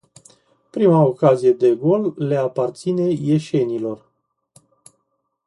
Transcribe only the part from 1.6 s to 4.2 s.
gol le aparține ieșenilor.